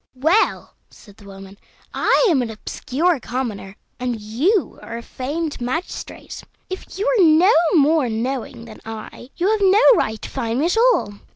[0.15, 1.59] "Well," said the woman,
[1.93, 7.53] "I am an obscure commoner, and you are a famed magistrate; if you are no
[7.75, 11.13] more knowing than I, you have no right to fine me at all.